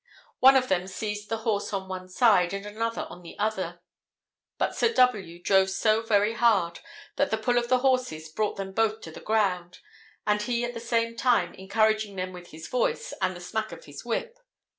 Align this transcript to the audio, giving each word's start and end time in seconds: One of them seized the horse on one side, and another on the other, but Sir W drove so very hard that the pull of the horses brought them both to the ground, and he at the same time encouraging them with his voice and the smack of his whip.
One 0.39 0.55
of 0.55 0.67
them 0.67 0.87
seized 0.87 1.29
the 1.29 1.37
horse 1.45 1.71
on 1.71 1.87
one 1.87 2.09
side, 2.09 2.53
and 2.55 2.65
another 2.65 3.05
on 3.11 3.21
the 3.21 3.37
other, 3.37 3.81
but 4.57 4.75
Sir 4.75 4.91
W 4.91 5.39
drove 5.39 5.69
so 5.69 6.01
very 6.01 6.33
hard 6.33 6.79
that 7.17 7.29
the 7.29 7.37
pull 7.37 7.59
of 7.59 7.67
the 7.69 7.77
horses 7.85 8.27
brought 8.27 8.55
them 8.55 8.71
both 8.71 9.01
to 9.01 9.11
the 9.11 9.19
ground, 9.21 9.77
and 10.25 10.41
he 10.41 10.65
at 10.65 10.73
the 10.73 10.79
same 10.79 11.15
time 11.15 11.53
encouraging 11.53 12.15
them 12.15 12.33
with 12.33 12.47
his 12.47 12.67
voice 12.67 13.13
and 13.21 13.35
the 13.35 13.39
smack 13.39 13.71
of 13.71 13.85
his 13.85 14.03
whip. 14.03 14.39